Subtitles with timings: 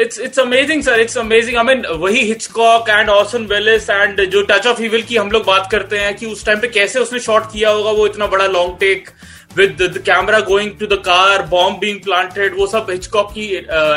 [0.00, 0.94] It's it's amazing, sir.
[0.98, 1.56] It's amazing.
[1.58, 5.44] I mean, वही Hitchcock and Orson Welles and जो Touch of Evil की हम लोग
[5.46, 8.46] बात करते हैं कि उस टाइम पे कैसे उसने शॉट किया होगा वो इतना बड़ा
[8.46, 9.10] long take
[9.56, 13.46] the, the camera going to the car, bomb being planted, वो सब Hitchcock की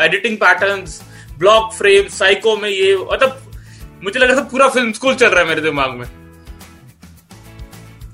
[0.06, 1.02] editing patterns
[1.40, 5.48] block frame Psycho में ये मतलब मुझे लगा था पूरा फ़िल्म स्कूल चल रहा है
[5.48, 6.08] मेरे दिमाग में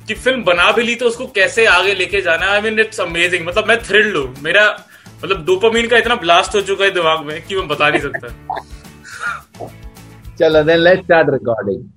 [0.07, 3.45] कि फ़िल्म बना भी ली तो उसको कैसे आगे लेके जाना आई मीन इट्स अमेजिंग
[3.47, 4.65] मतलब मैं थ्रिल्ड हूँ मेरा
[5.23, 8.27] मतलब डोपामीन का इतना ब्लास्ट हो चुका है दिमाग में कि मैं बता नहीं सकता
[10.39, 11.87] चलो then let's start recording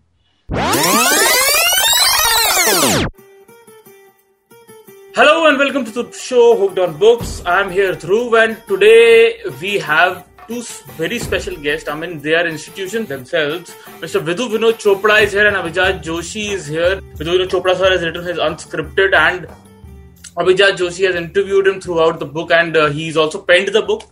[5.17, 7.33] Hello and welcome to the show Hooked on Books.
[7.55, 10.15] I'm here Dhruv and today we have
[10.47, 10.63] two
[11.01, 11.91] very special guests.
[11.95, 13.75] I mean, they are institutions themselves.
[14.05, 14.23] Mr.
[14.29, 16.95] Vidhu Vinod Chopra is here and Abhijat Joshi is here.
[17.21, 19.47] Vidhu Vinod Chopra sir has written his Unscripted and
[20.37, 24.05] Abhijat Joshi has interviewed him throughout the book and uh, he's also penned the book.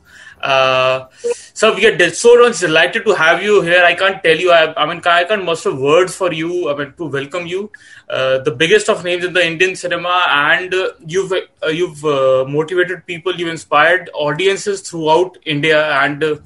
[0.43, 1.07] Uh,
[1.53, 3.83] so we are so much delighted to have you here.
[3.85, 4.51] I can't tell you.
[4.51, 6.71] I, I mean, I can't muster words for you.
[6.71, 7.71] I mean, to welcome you,
[8.09, 12.45] uh, the biggest of names in the Indian cinema, and uh, you've uh, you've uh,
[12.49, 13.35] motivated people.
[13.35, 16.37] You've inspired audiences throughout India and uh,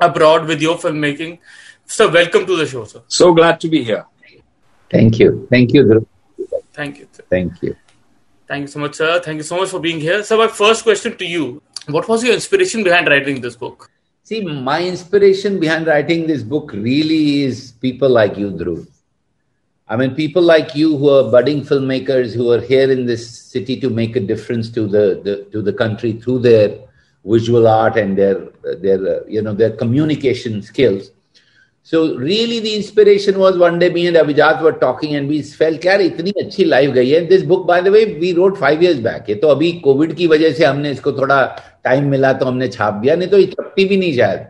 [0.00, 1.38] abroad with your filmmaking.
[1.86, 3.02] So, welcome to the show, sir.
[3.06, 4.06] So glad to be here.
[4.90, 5.46] Thank you.
[5.50, 6.06] Thank you, Dhruv.
[6.72, 7.08] Thank you.
[7.12, 7.24] Sir.
[7.30, 7.76] Thank you.
[8.54, 9.20] Thank you so much, sir.
[9.20, 10.22] Thank you so much for being here.
[10.22, 13.90] So, my first question to you what was your inspiration behind writing this book?
[14.22, 18.86] See, my inspiration behind writing this book really is people like you, Dhruv.
[19.88, 23.80] I mean, people like you who are budding filmmakers who are here in this city
[23.80, 26.78] to make a difference to the, the to the country through their
[27.24, 28.36] visual art and their
[28.84, 31.10] their uh, you know their communication skills.
[31.83, 35.85] So really the inspiration was one day me and Abhijat were talking and we felt
[35.85, 38.99] यार इतनी अच्छी life गई है this book by the way we road five years
[39.07, 41.43] back ये तो अभी Covid की वजह से हमने इसको थोड़ा
[41.83, 44.47] टाइम मिला तो हमने छाप दिया नहीं तो ये छपती भी नहीं शायद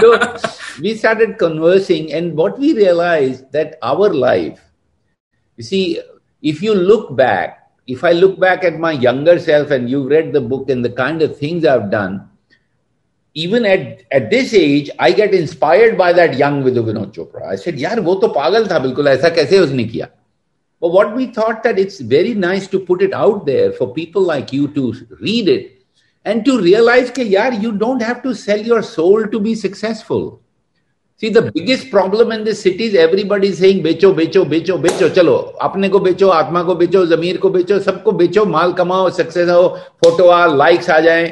[0.00, 0.08] so
[0.80, 4.60] we started conversing and what we realized that our life
[5.58, 6.00] you see
[6.42, 7.56] if you look back
[7.88, 10.92] if i look back at my younger self and you've read the book and the
[11.00, 12.20] kind of things i've done
[13.34, 17.46] even at, at this age, I get inspired by that young Vidhu Vinod Chopra.
[17.46, 20.10] I said, yaar, wo to pagal tha, bilkul aisa kaise usne kiya?
[20.80, 24.22] But what we thought that it's very nice to put it out there for people
[24.22, 25.82] like you to read it
[26.24, 30.40] and to realize that, yaar, you don't have to sell your soul to be successful.
[31.16, 35.08] See, the biggest problem in this city is everybody is saying, बेचो बेचो बेचो बेचो
[35.14, 39.48] चलो अपने को बेचो आत्मा को बेचो जमीर को बेचो सबको बेचो माल कमाओ सक्सेस
[39.48, 39.68] हो
[40.04, 41.26] फोटो आ लाइक्स आ जाए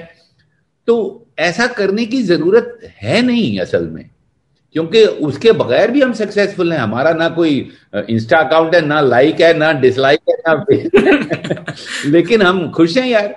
[0.86, 4.09] तो ऐसा करने की ज़रूरत है नहीं असल में,
[4.75, 7.59] क्योंकि उसके बगैर भी हम सक्सेसफुल हैं। हमारा ना कोई
[7.95, 11.65] इंस्टा अकाउंट है, ना लाइक है, ना डिसलाइक है, ना
[12.11, 13.35] लेकिन हम खुश हैं यार।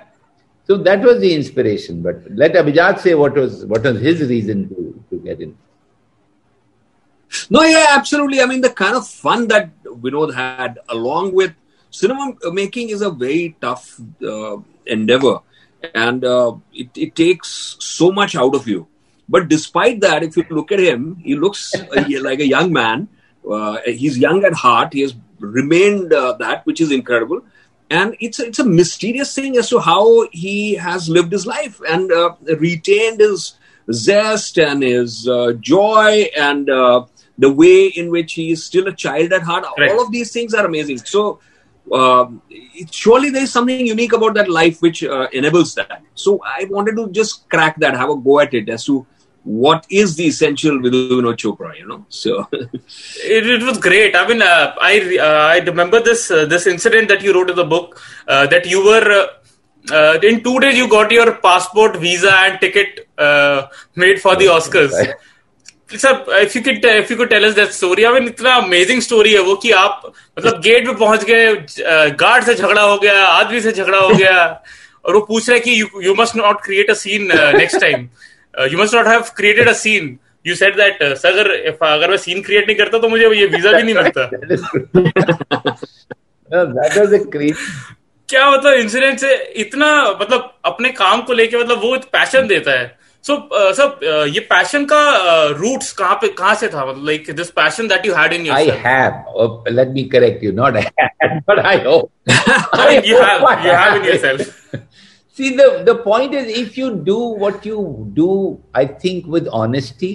[0.69, 4.63] So that was the inspiration but let Abhijat say what was what was his reason
[4.63, 5.53] to to get in
[7.51, 9.71] no yeah absolutely I mean the fun that
[10.05, 11.53] Vinod had along with
[11.93, 13.79] cinema making is a very tough
[14.89, 15.37] endeavour
[15.93, 18.87] and uh, it, it takes so much out of you.
[19.27, 23.07] But despite that, if you look at him, he looks uh, like a young man.
[23.49, 24.93] Uh, he's young at heart.
[24.93, 27.41] He has remained uh, that, which is incredible.
[27.89, 32.11] And it's it's a mysterious thing as to how he has lived his life and
[32.11, 33.53] uh, retained his
[33.91, 36.67] zest and his uh, joy and
[37.37, 39.65] the way in which he is still a child at heart.
[39.77, 39.91] Right.
[39.91, 40.99] All of these things are amazing.
[40.99, 41.39] So
[41.91, 42.27] uh,
[42.91, 46.01] surely there is something unique about that life which uh, enables that.
[46.15, 49.05] So I wanted to just crack that, have a go at it as to
[49.43, 52.05] what is the essential Vidhu Vinod Chopra, you know.
[52.09, 54.15] So it, it, was great.
[54.15, 57.55] I mean, uh, I uh, I remember this uh, this incident that you wrote in
[57.55, 59.29] the book uh, that you were.
[60.27, 63.07] in two days, you got your passport, visa, and ticket
[64.03, 64.95] made for the Oscars.
[65.89, 69.01] Sir if you could if you could tell us that story I mean इतना amazing
[69.01, 70.01] story है वो कि आप
[70.39, 71.55] मतलब gate पे पहुँच गए
[72.21, 74.63] guard से झगड़ा हो गया आदमी से झगड़ा हो गया
[75.05, 77.27] और वो पूछ रहे कि you must not create a scene
[77.57, 78.07] next time
[78.71, 80.17] you must not have created a scene
[80.47, 81.51] you said that sir अगर
[81.87, 84.29] अगर मैं सीन क्रिएट नहीं करता तो मुझे ये वीज़ा भी नहीं मिलता.
[88.29, 89.87] क्या मतलब इंसिडेंट से इतना
[90.21, 93.04] मतलब अपने काम को लेके मतलब वो पैशन देता है?
[93.27, 93.35] सो
[93.73, 93.99] सब
[94.33, 94.99] ये पैशन का
[95.57, 96.85] रूट्स uh, कहाँ पे कहाँ से था?
[96.85, 100.51] मतलब like this passion that you had in your I have let me correct you
[100.51, 100.77] not
[101.49, 102.09] but I hope
[103.07, 104.47] you have you have in yourself.
[105.37, 107.79] See the the point is if you do what you
[108.19, 108.27] do
[108.81, 110.11] i think with honesty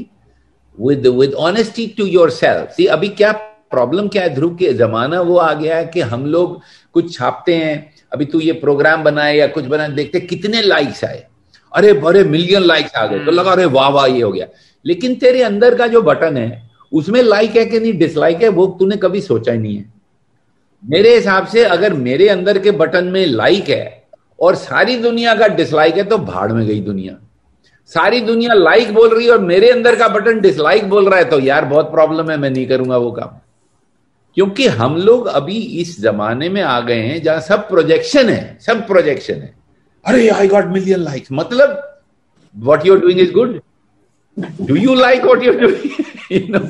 [0.78, 2.70] with with honesty to yourself.
[2.78, 3.32] See अभी क्या
[3.70, 4.34] problem क्या है?
[4.34, 6.60] ध्रुव के जमाना वो आ गया है कि हम लोग
[6.92, 7.76] कुछ छापते हैं।
[8.12, 11.26] अभी तू ये प्रोग्राम बनाए या कुछ बनाए देखते कितने लाइक्स आए।
[11.72, 14.46] अरे बड़े मिलियन लाइक्स आ गए। तो लगा अरे वाह वाह ये हो गया।
[14.84, 18.66] लेकिन तेरे अंदर का जो बटन है उसमें लाइक है कि नहीं डिसलाइक है वो
[18.78, 19.84] तूने कभी सोचा ही नहीं है।
[20.82, 24.02] मेरे हिसाब से अगर मेरे अंदर के बटन में लाइक है
[24.40, 27.16] और सारी दुनिया का डिसलाइक है तो भाड़ में गई दुनिया।
[27.92, 31.24] सारी दुनिया लाइक बोल रही है और मेरे अंदर का बटन डिसलाइक बोल रहा है
[31.24, 33.38] तो यार बहुत प्रॉब्लम है मैं नहीं करूँगा वो काम।
[34.36, 38.86] क्योंकि हम लोग अभी इस जमाने में आ गए हैं जहाँ सब प्रोजेक्शन है सब
[38.86, 39.54] प्रोजेक्शन है।
[40.04, 42.02] अरे आई गॉट मिलियन लाइक्स मतलब
[42.54, 43.60] what you're doing is good
[44.60, 46.66] do you like what you're doing you know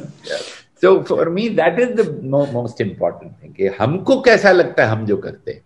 [0.83, 5.07] so for me that is the most important thing कि हमको कैसा लगता है हम
[5.07, 5.63] जो करते हैं।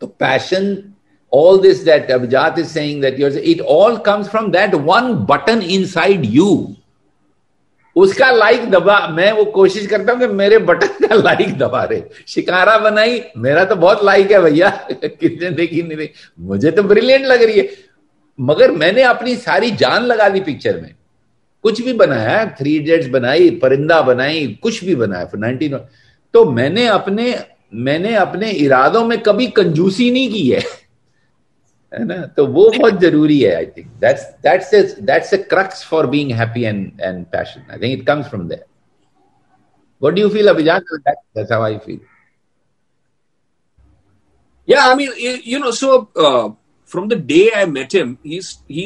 [0.00, 0.92] तो passion
[1.32, 5.60] all this that Abhijat is saying that yours, it all comes from that one button
[5.60, 6.75] inside you.
[7.96, 12.02] उसका लाइक दबा, मैं वो कोशिश करता हूँ कि मेरे बटन का लाइक दबा रहे।
[12.26, 14.70] शिकारा बनाई, मेरा तो बहुत लाइक है भैया।
[15.04, 16.10] कितने देखी नहीं रही।
[16.40, 17.68] मुझे तो ब्रिलियंट लग रही है।
[18.40, 20.94] मगर मैंने अपनी सारी जान लगा दी पिक्चर में।
[21.62, 25.80] कुछ भी बनाया थ्री इडियट्स बनाई, परिंदा बनाई, कुछ भी बनाया नाइनटीन
[26.34, 27.44] तो मैंने अपने
[27.74, 30.85] मैंने अपने इरादों में कभी कंजूसी नहीं की है।
[31.93, 36.07] है ना तो वो बहुत जरूरी है I think that's that's that's a crux for
[36.13, 38.65] being happy and and passion I think it comes from there
[40.01, 41.99] what do you feel अभिजात that's how I feel
[44.67, 45.11] Yeah, I mean,
[45.43, 46.51] you know, so uh,
[46.85, 48.83] from the day I met him, he's he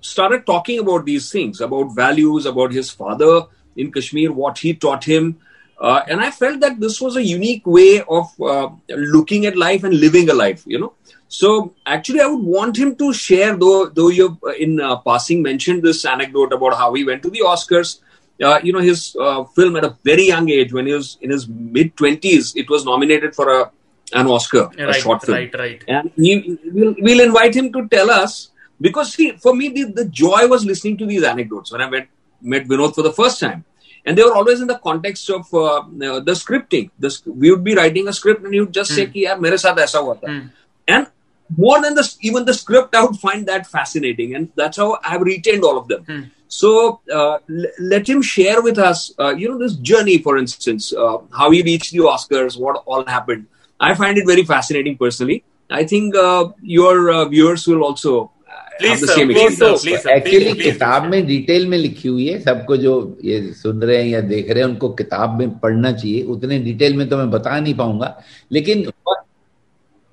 [0.00, 3.30] started talking about these things, about values, about his father
[3.76, 5.30] in Kashmir, what he taught him,
[5.78, 9.82] uh, and I felt that this was a unique way of uh, looking at life
[9.82, 10.62] and living a life.
[10.66, 10.92] You know,
[11.29, 13.55] So actually, I would want him to share.
[13.55, 17.29] Though, though you uh, in uh, passing mentioned this anecdote about how he went to
[17.29, 17.99] the Oscars.
[18.41, 21.29] Uh, you know, his uh, film at a very young age, when he was in
[21.29, 23.71] his mid twenties, it was nominated for a
[24.13, 25.37] an Oscar, right, a short film.
[25.37, 25.83] Right, right.
[25.87, 28.49] And he, we'll, we'll invite him to tell us
[28.81, 32.07] because see, for me, the, the joy was listening to these anecdotes when I met
[32.41, 33.65] met Vinod for the first time
[34.05, 36.89] and they were always in the context of uh, uh the scripting.
[36.97, 38.95] The, we would be writing a script, and he would just mm.
[38.95, 39.11] say, hmm.
[39.11, 40.15] "Ki yaar, mere saath aisa hua.
[40.15, 40.49] Mm.
[40.87, 41.07] And
[41.50, 45.24] more than the even the script i would find that fascinating and that's how i've
[45.32, 46.22] retained all of them Hmm.
[46.60, 46.70] so
[47.18, 51.16] uh, l- let him share with us uh, you know this journey for instance uh,
[51.40, 53.44] how he reached the oscars what all happened
[53.80, 55.38] i find it very fascinating personally
[55.70, 56.42] i think uh,
[56.78, 58.30] your uh, viewers will also uh,
[58.78, 60.10] Please, have the sir, same please, experience sir, please, sir.
[60.16, 61.10] Actually please, किताब please.
[61.10, 62.94] में detail में लिखी हुई है सबको जो
[63.24, 66.96] ये सुन रहे हैं या देख रहे हैं उनको किताब में पढ़ना चाहिए उतने डिटेल
[67.02, 68.10] में तो मैं बता नहीं पाऊंगा
[68.58, 68.82] लेकिन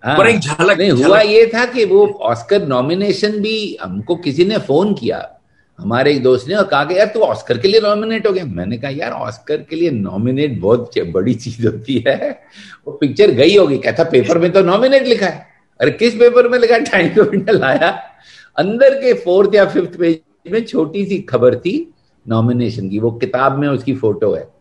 [0.07, 4.45] हाँ, पर एक झलक- नहीं हुआ ये था कि वो ऑस्कर नॉमिनेशन भी हमको किसी
[4.45, 5.33] ने फ़ोन किया
[5.79, 8.45] हमारे एक दोस्त ने और कहा कि यार तू ऑस्कर के लिए नॉमिनेट हो गया?
[8.45, 12.41] मैंने कहा यार ऑस्कर के लिए नॉमिनेट बहुत बड़ी चीज़ होती है।
[12.87, 15.47] वो पिक्चर गई होगी। कहता पेपर में तो नॉमिनेट लिखा है।
[15.81, 17.11] अरे किस पेपर में लिखा टाइम
[17.49, 18.03] लाया।
[18.57, 21.95] अंदर के फोर्थ या फिफ्थ पेज में छोटी सी खबर थी
[22.29, 24.56] नॉमिनेशन की वो किताब में उसकी फ़ोटो है।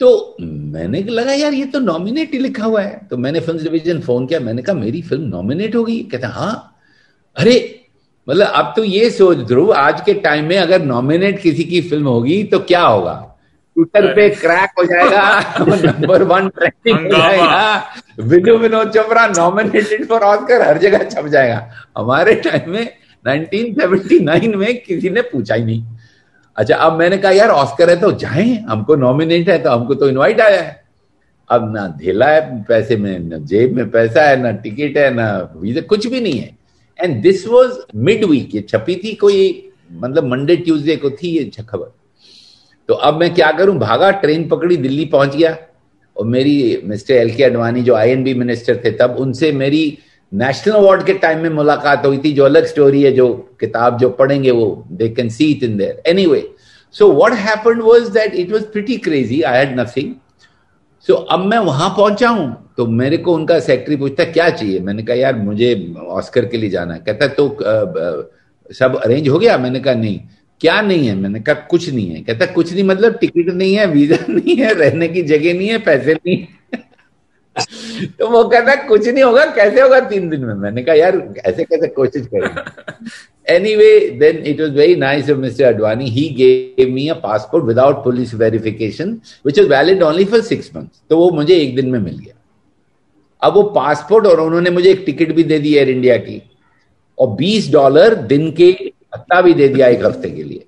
[0.00, 4.00] तो मैंने लगा यार ये तो नॉमिनेट ही लिखा हुआ है। तो मैंने फ़िल्म डिवीज़न
[4.00, 6.54] फ़ोन किया मैंने कहा मेरी फ़िल्म नॉमिनेट हो गई। कहता हाँ।
[7.36, 7.56] अरे
[8.28, 12.06] मतलब अब तो ये सोच ध्रुव आज के टाइम में अगर नॉमिनेट किसी की फ़िल्म
[12.06, 13.14] होगी तो क्या होगा?
[13.76, 15.22] ट्विटर पे क्रैक हो जाएगा।
[15.60, 17.82] नंबर वन ट्रेंडिंग हो जाएगा।
[18.20, 22.86] Vinu Vinod Chopra nominated for Oscar हर जगह छप जाएगा। हमारे टाइम में
[23.24, 25.82] 1979 में किसी ने पूछा ही नहीं।
[26.60, 30.08] अच्छा अब मैंने कहा, यार, ऑस्कर है तो जाए, हमको नॉमिनेट है तो हमको तो
[30.08, 30.82] इनवाइट आया है.
[31.50, 35.54] अब ना ढेला है पैसे में, न जेब में पैसा है, ना टिकट है, ना
[35.56, 36.56] वीज़ा कुछ भी नहीं है।
[36.98, 41.62] And this was mid week ये छपी थी कोई मतलब मंडे ट्यूसडे को थी ये
[41.62, 41.92] खबर।
[42.88, 43.78] तो अब मैं क्या करूँ?
[43.78, 45.56] भागा ट्रेन पकड़ी, दिल्ली पहुँच गया।
[46.16, 49.98] और मेरी मिस्टर एल के अडवाणी जो आईएनबी मिनिस्टर थे, तब उनसे मेरी
[50.32, 53.28] नेशनल अवार्ड के टाइम में मुलाकात हुई थी जो अलग स्टोरी है जो
[53.60, 56.42] किताब जो पढ़ेंगे वो they can see it in there anyway
[56.92, 60.14] so what happened was that it was pretty crazy I had nothing
[61.06, 64.80] so अब मैं वहाँ पहुँचा हूँ तो मेरे को उनका सेक्रेटरी पूछता क्या चाहिए?
[64.80, 67.00] मैंने कहा यार मुझे ऑस्कर के लिए जाना है.
[67.00, 69.58] कहता तो अ, सब अरेंज हो गया?
[69.58, 70.20] मैंने कहा नहीं.
[70.60, 71.14] क्या नहीं है?
[71.14, 72.20] मैंने कहा कुछ नहीं है.
[72.22, 75.78] कहता कुछ नहीं मतलब टिकट नहीं है वीज़ा नहीं है रहने की जगह नहीं है
[75.78, 76.48] पैसे नहीं है.
[77.56, 80.54] तो वो कहता है कुछ नहीं होगा कैसे होगा तीन दिन में?
[80.54, 82.62] मैंने कहा यार ऐसे कैसे कोशिश करेंगे?
[83.46, 88.02] Anyway then it was very nice of mister Advani he gave me a passport without
[88.04, 91.98] police verification which is valid only for six months तो वो मुझे एक दिन में
[91.98, 92.34] मिल गया।
[93.42, 96.42] अब वो पासपोर्ट और उन्होंने मुझे एक टिकट भी दे दी एयर इंडिया की।
[97.18, 98.70] और 20 डॉलर दिन के
[99.14, 100.64] भत्ता भी दे दिया एक हफ़्ते के लिए।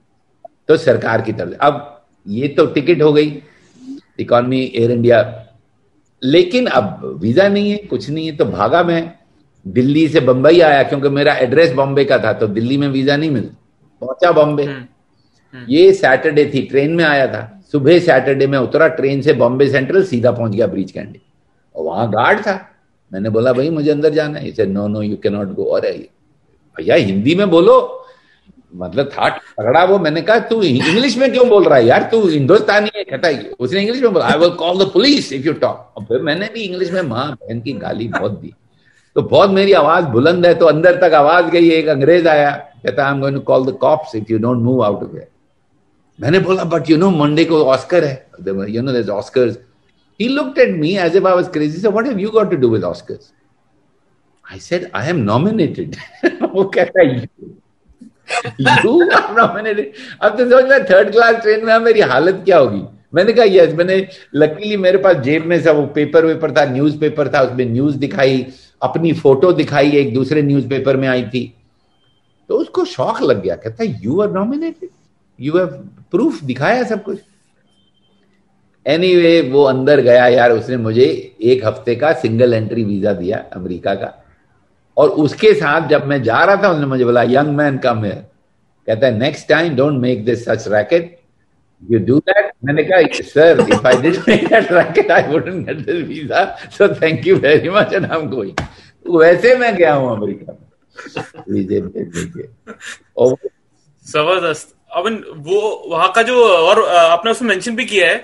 [0.68, 3.42] तो सरकार की तरफ़ अब ये तो टिकट हो गई।
[4.20, 5.22] इकॉनमी एयर इंडिया
[6.22, 9.12] लेकिन अब वीज़ा नहीं है कुछ नहीं है तो भागा मैं।
[9.66, 13.30] दिल्ली से बंबई आया क्योंकि मेरा एड्रेस बॉम्बे का था तो दिल्ली में वीज़ा नहीं
[13.30, 13.56] मिलता
[14.02, 14.66] पहुँचा बॉम्बे।
[15.54, 20.04] ये सैटरडे थी ट्रेन में आया था। सुबह सैटरडे में उतरा ट्रेन से बॉम्बे सेंट्रल
[20.04, 21.20] सीधा पहुँच गया ब्रिज कैंडी।
[21.74, 22.54] और वहाँ गार्ड था।
[23.12, 25.92] मैंने बोला भाई मुझे अंदर जाना है। इसे no no you can not go अरे
[26.76, 27.98] भैया हिंदी में बोलो।
[28.74, 32.08] मतलब था तगड़ा वो। मैंने कहा तू इंग्लिश में क्यों बोल रहा है यार?
[32.10, 35.52] तू हिंदुस्तानी है कहता उसने इंग्लिश में बोला I will call the police if you
[35.54, 38.54] talk और फिर मैंने भी इंग्लिश में माँ बहन की गाली बहुत दी
[39.16, 43.06] तो बहुत मेरी आवाज़ बुलंद है तो अंदर तक आवाज़ गई एक अंग्रेज़ आया कहता
[43.06, 45.20] I am going to call the cops if you don't move out of
[46.18, 48.26] मैंने बोला बट यू नो मंडे को ऑस्कर है
[48.68, 49.58] you know Oscars
[50.20, 51.72] looked at me as if I was crazy.
[51.72, 53.32] He said, What have you got to do with Oscars?
[54.44, 55.96] I said, I am nominated.
[56.52, 57.06] वो कहता है
[58.60, 59.92] you are nominated
[60.22, 63.74] अब तो समझ में third class train में मेरी हालत क्या होगी मैंने कहा यस
[63.74, 63.96] मैंने
[64.34, 67.96] लकीली मेरे पास जेब में सब वो पेपर वेपर था न्यूज़ पेपर था उसमें न्यूज़
[67.98, 68.46] दिखाई
[68.82, 71.52] अपनी फ़ोटो दिखाई एक दूसरे न्यूज़ पेपर में आई थी.
[72.50, 74.88] तो उसको शौक लग गया कहता you are nominated
[75.38, 75.66] you have
[76.10, 77.18] proof दिखाया सब कुछ.
[78.86, 81.04] एनी anyway, वो अंदर गया यार उसने मुझे
[81.42, 84.12] एक हफ़्ते का सिंगल एंट्री वीज़ा दिया अमेरिका का।
[84.96, 88.14] और उसके साथ जब मैं जा रहा था उसने मुझे बोला यंग मैन कम है
[88.88, 91.16] कहता है next time don't make this such racket
[91.82, 96.04] do that मैंने कहा sir if I did make that racket I wouldn't get this
[96.08, 96.44] visa
[96.78, 98.54] so thank you very much and I am going
[99.06, 100.58] वैसे मैं गया हूँ America में।
[101.50, 102.44] वीजे भेजने
[104.06, 105.04] ज़बरदस्त। अब
[105.46, 105.60] वो
[105.90, 108.16] वहाँ का जो और आपने उसमें मेंशन भी किया है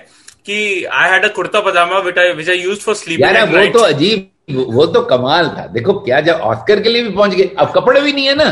[0.45, 4.29] कि I had a kurta pyjama which I used for sleeping यार वो तो अजीब
[4.75, 8.01] वो तो कमाल था। देखो क्या जब ऑस्कर के लिए भी पहुँच गए। अब कपड़े
[8.01, 8.49] भी नहीं है ना।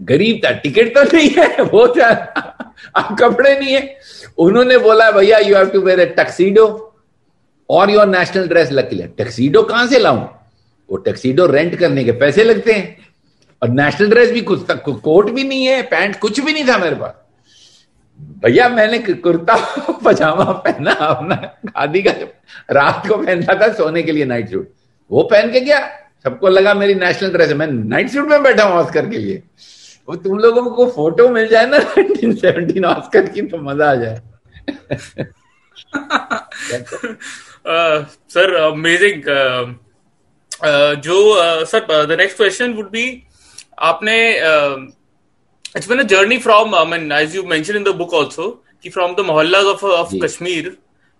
[0.00, 2.08] गरीब था टिकट तो नहीं है वो था।
[2.96, 3.98] अब कपड़े नहीं है।
[4.38, 6.94] उन्होंने बोला, भैया you have to wear tuxedo
[7.70, 10.28] और your national dress luckily tuxedo कहाँ से लाऊं?
[10.90, 13.08] वो टक्सीडो रेंट करने के पैसे लगते हैं।
[13.62, 16.78] और नेशनल ड्रेस भी कुछ तक कोट भी नहीं है, पैंट कुछ भी नहीं था
[16.78, 17.12] मेरे पास।
[18.20, 19.56] भैया, मैंने कुर्ता,
[20.04, 21.34] पजामा पहना अपना,
[21.68, 22.10] खादी का
[22.70, 24.72] रात को पहनता था सोने के लिए नाइट सूट
[25.10, 25.88] वो पहन के गया,
[26.24, 29.42] सबको लगा मेरी नेशनल ड्रेस है। मैं नाइट सूट में बैठा हूँ ऑस्कर के लिए।
[30.08, 34.22] वो तुम लोगों को फ़ोटो मिल जाए ना 1917 ऑस्कर की तो मज़ा आ जाए।
[38.34, 39.22] सर अमेजिंग
[41.04, 43.22] जो sir the next question would be
[43.78, 44.18] आपने
[45.76, 48.48] it's been a journey from I mean as you mention in the book also
[48.82, 50.76] कि from the mohalla of of Kashmir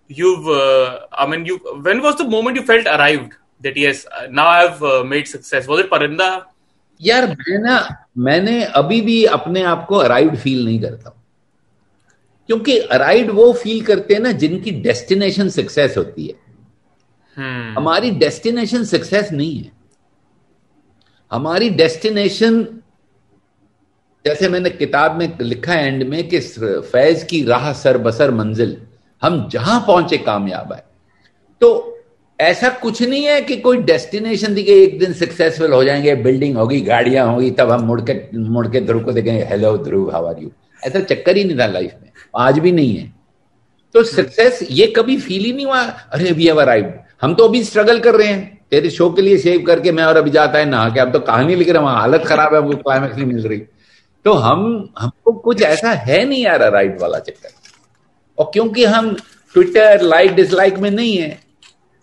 [0.09, 4.67] you I mean you when was the moment you felt arrived that yes now I
[4.67, 6.29] have made success was it Parinda
[7.01, 11.15] यार मैं ना मैंने अभी भी अपने आप को अराइव्ड फील नहीं करता
[12.47, 17.77] क्योंकि अराइव्ड वो फील करते हैं ना जिनकी डेस्टिनेशन सक्सेस होती है। hmm.
[17.77, 19.71] हमारी डेस्टिनेशन सक्सेस नहीं है।
[21.31, 22.63] हमारी डेस्टिनेशन
[24.25, 26.39] जैसे मैंने किताब में लिखा है एंड में कि
[26.91, 28.87] फैज की राह सर बसर मंजिल
[29.21, 30.85] हम जहाँ पहुँचे कामयाब है
[31.61, 31.98] तो
[32.39, 36.79] ऐसा कुछ नहीं है कि कोई डेस्टिनेशन कि एक दिन सक्सेसफुल हो जाएँगे बिल्डिंग होगी,
[36.81, 40.41] गाड़ियाँ होगी, तब हम मुड़ के मुड़ के ध्रुव को देखेंगे hello Dhruv how are
[40.41, 40.51] you
[40.83, 43.11] ऐसा चक्कर ही नहीं था लाइफ में, आज भी नहीं है।
[43.95, 47.63] तो सक्सेस ये कभी फील ही नहीं हुआ, अरे वी हैव अराइव्ड हम तो अभी
[47.63, 50.65] स्ट्रगल कर रहे हैं। तेरे शो के लिए सेव करके मैं और अभी जाता है
[50.65, 53.47] नहा के, अब तो कहानी लिख रहे हैं हालत खराब है, हमको क्लाइमेक्स नहीं मिल
[53.47, 53.59] रही।
[54.25, 57.49] तो हम, हमको कुछ ऐसा है नहीं यार राइट वाला चक्कर।
[58.37, 59.13] और क्योंकि हम
[59.55, 61.48] ट्विटर लाइक डिसलाइक में नहीं है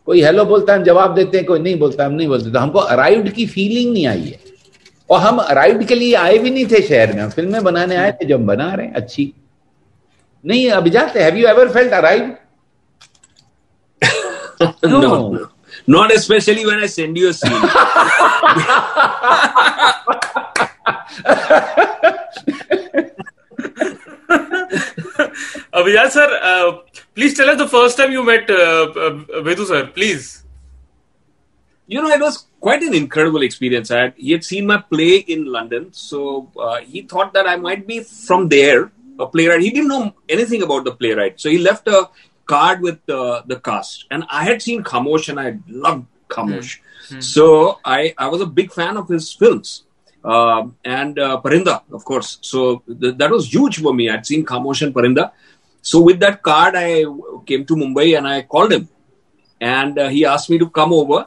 [0.07, 2.59] कोई हेलो बोलता है हम जवाब देते हैं कोई नहीं बोलता हम नहीं बोलते तो
[2.59, 4.41] हमको अराइव्ड की फीलिंग नहीं आई है।
[5.11, 8.13] और हम अराइव्ड के लिए आए भी नहीं थे शहर में। हम फ़िल्में बनाने आए
[8.13, 9.33] थे जो हम बना रहे हैं अच्छी।
[10.47, 12.33] नहीं अभी जाते have you ever felt arrived
[14.85, 15.49] no, no.
[15.87, 17.35] Not especially when I send you a
[25.77, 25.97] scene.
[25.97, 26.79] Abhijat sir, uh,
[27.15, 29.11] please tell us the first time you met uh, uh,
[29.43, 30.45] Vidhu sir, please.
[31.89, 33.91] You know, it was quite an incredible experience.
[33.93, 37.57] I had, he had seen my play in London, so uh, he thought that I
[37.57, 38.91] might be from there,
[39.21, 39.61] a playwright.
[39.61, 42.09] He didn't know anything about the playwright, so he left a
[42.47, 44.07] card with the, the cast.
[44.11, 46.81] And I had seen Khamosh, and I loved Khamosh.
[47.09, 47.23] Mm.
[47.23, 49.85] So I, I was a big fan of his films.
[50.25, 52.39] Uh, and uh, Parinda, of course.
[52.41, 54.11] So th- that was huge for me.
[54.11, 55.31] I'd seen Khamosh and Parinda.
[55.91, 57.05] So with that card, I
[57.47, 58.89] came to Mumbai and I called him,
[59.61, 61.27] and uh, he asked me to come over.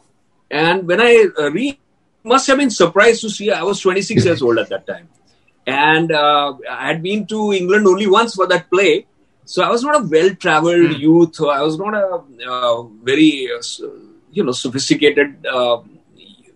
[0.52, 1.80] And when I uh, re,
[2.26, 5.08] must have been surprised to see I was 26 years old at that time,
[5.66, 9.06] and uh, I had been to England only once for that play.
[9.46, 11.00] So I was not a well-traveled mm.
[11.00, 11.40] youth.
[11.42, 13.50] I was not a uh, very,
[14.34, 15.48] you know, sophisticated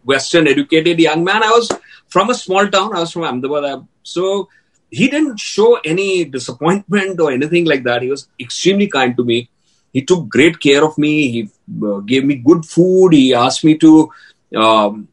[0.03, 1.41] Western educated young man.
[1.41, 1.71] I was
[2.09, 2.97] from a small town.
[2.97, 3.87] I was from Ahmedabad.
[4.03, 4.49] So
[4.93, 8.03] he didn't show any disappointment or anything like that.
[8.03, 9.49] He was extremely kind to me.
[9.91, 11.13] He took great care of me.
[11.35, 11.49] He
[11.87, 13.13] uh, gave me good food.
[13.13, 14.11] He asked me to.
[14.55, 15.07] Um,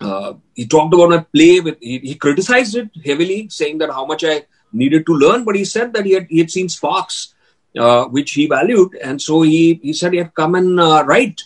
[0.00, 1.60] uh, he talked about my play.
[1.60, 5.44] With he, he, criticized it heavily, saying that how much I needed to learn.
[5.44, 7.34] But he said that he had he had seen sparks,
[7.78, 11.42] uh, which he valued, and so he he said he had come and uh, write.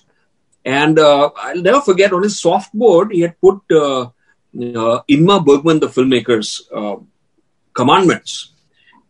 [0.64, 4.06] And uh, I'll never forget on his soft board he had put uh,
[4.54, 6.68] Ingmar Bergman, the filmmaker's
[7.74, 8.52] commandments,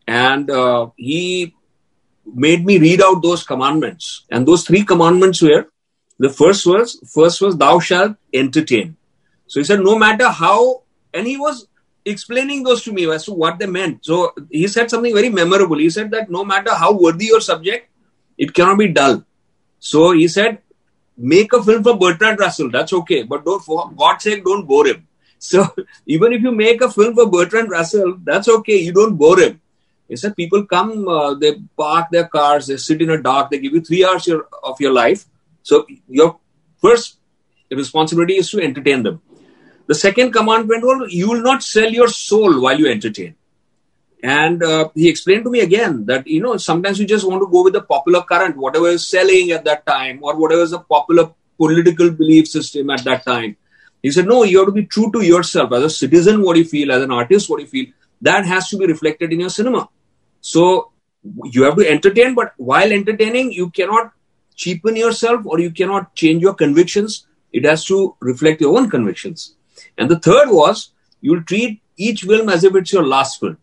[0.06, 1.54] and uh, he
[2.26, 4.24] made me read out those commandments.
[4.30, 5.66] And those three commandments were
[6.18, 8.96] the first was first was thou shalt entertain.
[9.46, 11.68] So he said, no matter how, and he was
[12.04, 14.04] explaining those to me as to what they meant.
[14.04, 15.78] So he said something very memorable.
[15.78, 17.88] He said that no matter how worthy your subject,
[18.38, 19.24] it cannot be dull.
[19.78, 20.58] So he said,
[21.16, 22.70] make a film for Bertrand Russell.
[22.70, 25.06] That's okay, but don't, for God's sake, don't bore him.
[25.44, 25.66] So
[26.06, 28.78] even if you make a film for Bertrand Russell, that's okay.
[28.78, 29.60] You don't bore him.
[30.08, 33.58] He said people come, uh, they park their cars, they sit in a dark, they
[33.58, 35.24] give you three hours your, of your life.
[35.62, 36.38] So your
[36.80, 37.16] first
[37.70, 39.22] responsibility is to entertain them.
[39.86, 43.34] The second commandment was you will not sell your soul while you entertain.
[44.22, 47.50] And uh, he explained to me again that, you know, sometimes you just want to
[47.50, 50.78] go with the popular current, whatever is selling at that time or whatever is a
[50.78, 53.56] popular political belief system at that time.
[54.04, 55.72] He said, no, you have to be true to yourself.
[55.72, 57.86] As a citizen, what you feel, as an artist, what you feel,
[58.20, 59.88] that has to be reflected in your cinema.
[60.42, 60.92] So
[61.44, 64.12] you have to entertain, but while entertaining, you cannot
[64.56, 67.26] cheapen yourself or you cannot change your convictions.
[67.50, 69.54] It has to reflect your own convictions.
[69.96, 70.90] And the third was
[71.22, 73.56] you'll treat each film as if it's your last film.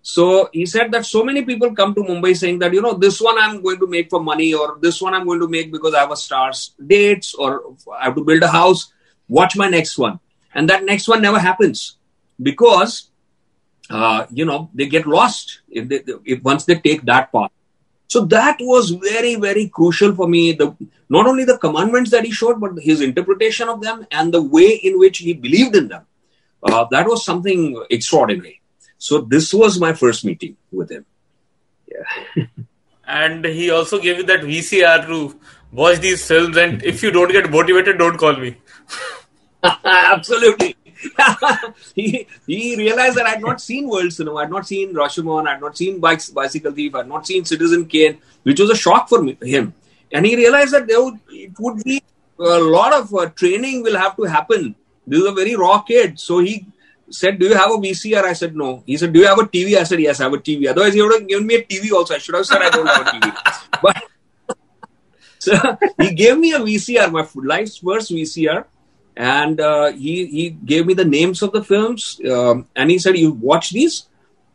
[0.00, 3.20] So he said that so many people come to Mumbai saying that, you know, this
[3.20, 5.92] one I'm going to make for money or this one I'm going to make because
[5.92, 8.90] I have a star's dates or I have to build a house.
[9.28, 10.20] Watch my next one.
[10.54, 11.96] And that next one never happens
[12.42, 13.10] because,
[13.90, 17.50] uh, you know, they get lost if they, if once they take that path.
[18.08, 20.52] So that was very, very crucial for me.
[20.52, 20.74] The,
[21.08, 24.70] not only the commandments that he showed, but his interpretation of them and the way
[24.70, 26.06] in which he believed in them.
[26.62, 28.60] Uh, that was something extraordinary.
[28.98, 31.04] So this was my first meeting with him.
[31.86, 32.44] Yeah.
[33.06, 35.38] and he also gave you that VCR to
[35.72, 36.56] watch these films.
[36.56, 38.56] And if you don't get motivated, don't call me.
[39.84, 40.76] Absolutely.
[41.94, 45.46] he, he realized that I had not seen world cinema, I had not seen Rashomon,
[45.46, 48.70] I had not seen Bikes, Bicycle Thief, I had not seen Citizen Kane, which was
[48.70, 49.74] a shock for me, him.
[50.12, 52.02] And he realized that there would, it would be
[52.38, 54.74] a lot of uh, training will have to happen.
[55.06, 56.18] This is a very raw kid.
[56.18, 56.66] So he
[57.10, 58.24] said, Do you have a VCR?
[58.24, 58.82] I said, No.
[58.86, 59.76] He said, Do you have a TV?
[59.76, 60.68] I said, Yes, I have a TV.
[60.68, 62.14] Otherwise, he would have given me a TV also.
[62.14, 63.78] I should have said, I don't have a TV.
[63.82, 64.02] but
[65.38, 68.64] so he gave me a VCR, my life's first VCR
[69.16, 73.16] and uh, he he gave me the names of the films um, and he said
[73.16, 74.06] you watch these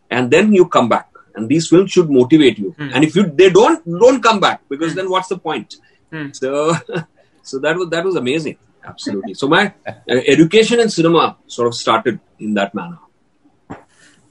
[0.10, 1.08] and then you come back.
[1.34, 2.76] And these films should motivate you.
[2.78, 2.92] Mm.
[2.94, 4.96] and if you they don't don't come back because mm.
[4.98, 5.78] then what's the point?
[6.12, 6.36] Mm.
[6.36, 6.76] so
[7.42, 8.58] so that was that was amazing.
[8.84, 9.34] Absolutely.
[9.34, 9.94] So my uh,
[10.36, 13.00] education in cinema sort of started in that manner.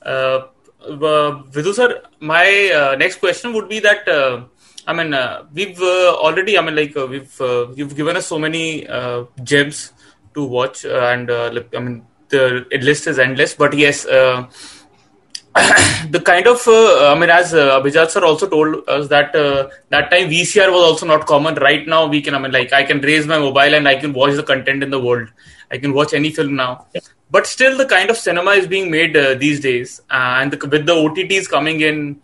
[0.03, 0.47] Uh,
[0.83, 4.43] uh Vidhu sir, my uh, next question would be that uh,
[4.87, 7.41] I mean, uh, we've uh, already, I mean, like, uh, we've,
[7.77, 8.87] you've given us so many
[9.43, 9.93] gems
[10.35, 13.55] to watch, uh, and uh, I mean the list is endless.
[13.55, 14.49] But yes, uh,
[16.11, 20.71] the kind of I mean, as Abhijat sir also told us that that time VCR
[20.71, 21.55] was also not common.
[21.57, 24.13] Right now, we can I mean, like I can raise my mobile and I can
[24.13, 25.29] watch the content in the world.
[25.71, 26.87] I can watch any film now.
[26.95, 27.01] Yeah.
[27.31, 30.95] But still, the kind of cinema is being made these days, and the, with the
[30.95, 32.21] OTTs coming in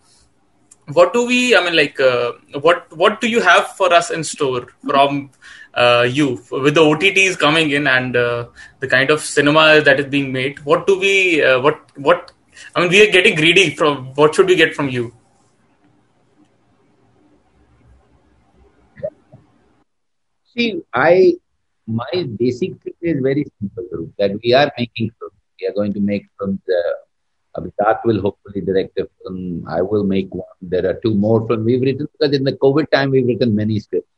[0.93, 4.23] what do we i mean like uh, what what do you have for us in
[4.23, 5.29] store from
[5.77, 8.47] uh, you with the OTTs coming in and uh,
[8.79, 10.59] the kind of cinema that is being made.
[10.65, 11.43] What do we?
[11.43, 12.31] Uh, what what?
[12.75, 13.69] I mean, we are getting greedy.
[13.75, 15.13] From what should we get from you?
[20.55, 21.35] See, I
[21.85, 24.09] my basic thing is very simple.
[24.17, 25.33] That we are making films.
[25.61, 26.59] We are going to make films.
[26.79, 26.95] Uh,
[27.59, 29.65] Abhijat will hopefully direct a film.
[29.67, 30.57] I will make one.
[30.61, 33.79] There are two more films we've written because in the COVID time we've written many
[33.79, 34.16] scripts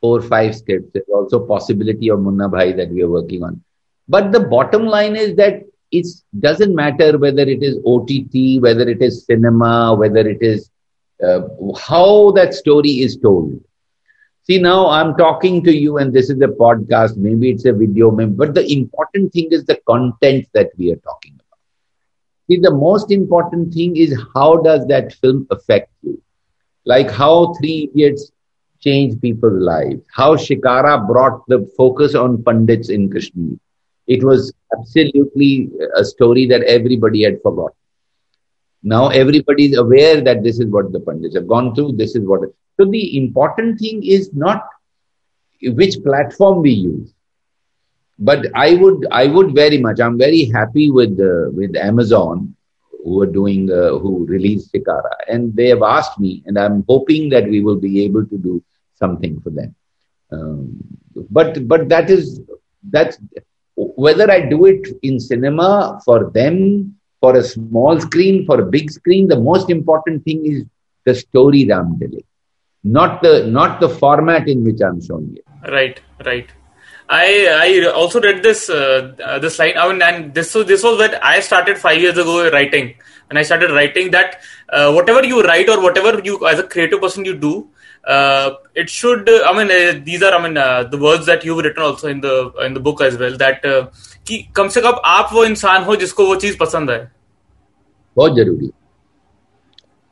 [0.00, 0.90] four, five scripts.
[0.92, 3.62] There's also possibility of Munna Bhai that we are working on.
[4.08, 6.06] But the bottom line is that it
[6.38, 10.70] doesn't matter whether it is OTT, whether it is cinema, whether it is
[11.24, 11.40] uh,
[11.78, 13.52] how that story is told.
[14.44, 18.10] See, now I'm talking to you and this is a podcast, maybe it's a video,
[18.10, 21.58] maybe, but the important thing is the content that we are talking about.
[22.48, 26.20] See, the most important thing is how does that film affect you?
[26.84, 28.32] Like how Three Idiots
[28.80, 30.00] changed people's lives.
[30.12, 33.56] How Shikara brought the focus on Pandits in Kashmir.
[34.06, 37.76] It was absolutely a story that everybody had forgotten.
[38.82, 41.92] Now everybody is aware that this is what the Pandits have gone through.
[41.92, 42.40] This is what.
[42.78, 44.66] So the important thing is not
[45.62, 47.12] which platform we use,
[48.18, 50.00] but I would I would very much.
[50.00, 52.56] I'm very happy with uh, with Amazon
[53.04, 57.28] who are doing uh, who released Shikara, and they have asked me, and I'm hoping
[57.30, 58.62] that we will be able to do
[58.94, 59.74] something for them.
[60.32, 60.78] Um,
[61.30, 62.40] but but that is
[62.90, 63.18] that's
[63.76, 68.90] whether I do it in cinema for them for a small screen, for a big
[68.90, 70.64] screen, the most important thing is
[71.04, 72.24] the story that I'm telling,
[72.82, 75.44] not the not the format in which I'm showing it.
[75.70, 76.50] Right, right.
[77.09, 79.77] I I also read this uh, uh, this line.
[79.77, 82.95] I mean, and this was this was when I started five years ago writing.
[83.27, 87.01] When I started writing, that uh, whatever you write or whatever you as a creative
[87.01, 87.67] person you do,
[88.07, 89.29] uh, it should.
[89.29, 92.21] I mean, uh, these are I mean uh, the words that you've written also in
[92.21, 93.37] the in the book as well.
[93.37, 93.61] That
[94.27, 96.99] कि कम से कम आप वो इंसान हो जिसको वो चीज पसंद है
[98.17, 98.69] बहुत जरूरी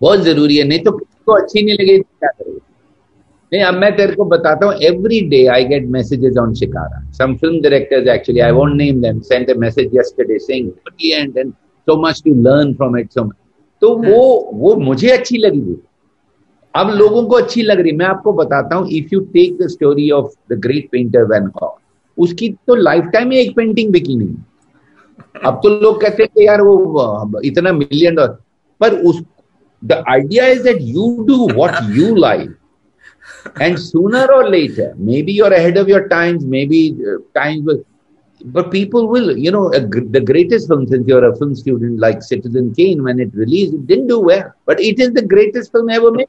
[0.01, 2.46] बहुत जरूरी है नहीं तो किसी को अच्छी नहीं लगे तो क्या करोगे
[3.52, 7.34] नहीं, अब मैं तेरे को बताता हूँ every day I get messages on Shikara some
[7.36, 11.96] film directors actually I won't name them send a message yesterday saying brilliant and so
[12.02, 13.28] much to learn from it so
[13.82, 14.20] तो वो
[14.54, 15.80] वो मुझे अच्छी लगी थी
[16.74, 20.10] अब लोगों को अच्छी लग रही। मैं आपको बताता हूँ if you take the story
[20.10, 24.34] of the great painter Van Gogh उसकी तो लाइफ टाइम में एक पेंटिंग बिकी नहीं।
[25.46, 28.36] अब तो लोग कहते हैं कि यार वो इतना मिलियन डॉलर
[28.80, 29.22] पर उस
[29.82, 32.50] the idea is that you do what you like
[33.60, 37.84] and sooner or later maybe you're ahead of your times maybe uh, times will
[38.56, 42.22] but people will you know a, the greatest film since you're a film student like
[42.22, 45.88] citizen kane when it released it didn't do well but it is the greatest film
[45.90, 46.28] ever made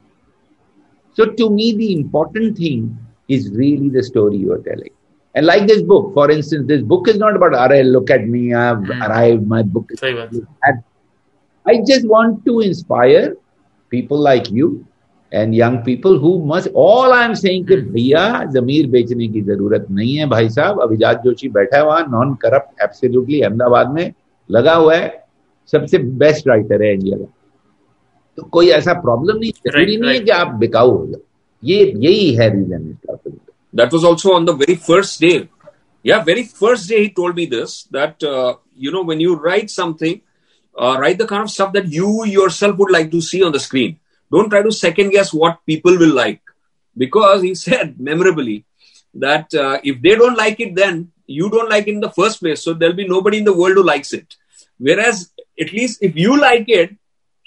[1.14, 2.96] so to me the important thing
[3.28, 4.94] is really the story you're telling
[5.34, 8.52] and like this book, for instance, this book is not about, right, look at me,
[8.52, 9.08] I've mm.
[9.08, 10.02] arrived, my book is.
[11.66, 13.36] I just want to inspire
[13.90, 14.86] people like you
[15.32, 18.22] and young people who must all I am saying कि भैया
[18.54, 22.82] जमीर बेचने की ज़रूरत नहीं है भाई साहब। अभिजात जोशी बैठा है वहाँ नॉन करप्ट
[22.82, 24.12] एब्सोल्युटली अहमदाबाद में
[24.50, 25.08] लगा हुआ है।
[25.72, 27.24] सबसे बेस्ट राइटर है इंडिया का।
[28.38, 30.20] तो कोई ऐसा प्रॉब्लम नहीं ज़रूरी right, नहीं right.
[30.20, 31.20] है कि आप बिकाऊ हो जाओ।
[31.62, 33.30] ये यही है रीजन इसका
[33.74, 35.32] that was also on the very first day
[36.04, 38.24] या very first day he told me this that
[38.80, 40.14] you know when you write something
[41.00, 43.96] write the kind of stuff that you yourself would like to see on the screen
[44.32, 46.40] Don't try to second guess what people will like.
[46.96, 48.64] Because he said memorably
[49.14, 52.40] that uh, if they don't like it, then you don't like it in the first
[52.40, 52.62] place.
[52.62, 54.36] So there'll be nobody in the world who likes it.
[54.78, 56.96] Whereas, at least if you like it,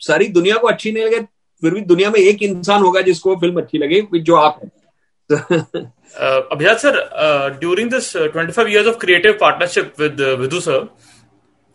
[0.03, 1.19] सारी दुनिया को अच्छी नहीं लगे
[1.61, 4.71] फिर भी दुनिया में एक इंसान होगा जिसको फ़िल्म अच्छी लगे जो आप हैं
[5.31, 6.41] uh,
[7.15, 10.89] uh, during this uh, 25 years of creative partnership with uh, Vidhu sir,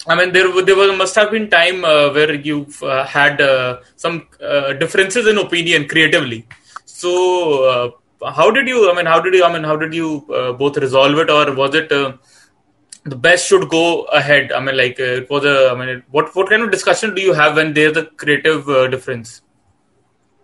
[0.06, 3.80] I mean, there there was, must have been time uh, where you've uh, had uh,
[3.96, 6.46] some uh, differences in opinion creatively.
[6.84, 8.90] So, how did you?
[8.90, 9.44] I mean, how did you?
[9.44, 10.24] I mean, how did you
[10.58, 14.52] both resolve it, or was it the best should go ahead?
[14.52, 15.70] I mean, like it was a.
[15.70, 19.42] I mean, what what kind of discussion do you have when there's a creative difference?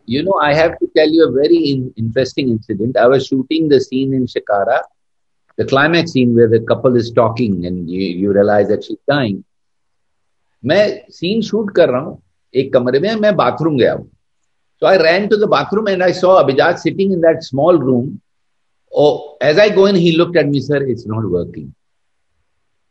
[0.07, 2.97] You know, I have to tell you a very in- interesting incident.
[2.97, 4.83] I was shooting the scene in Shikara,
[5.58, 9.44] the climax scene where the couple is talking and you, you realize that she's dying.
[10.66, 12.22] मैं scene shoot कर रहा हूँ
[12.54, 14.10] एक कमरे में मैं bathroom गया हूँ
[14.82, 18.22] So I ran to the bathroom and I saw Abhijat sitting in that small room.
[18.92, 21.74] Oh, as I go in, he looked at me, sir, it's not working.